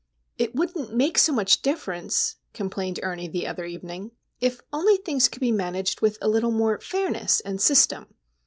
[0.39, 5.41] "It wouldn't make so much difference," complained Ernie the other evening, "if only things could
[5.41, 8.07] be managed with a little more fairness and system.